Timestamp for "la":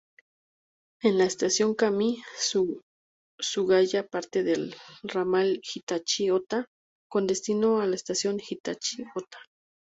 1.19-1.25, 7.85-7.93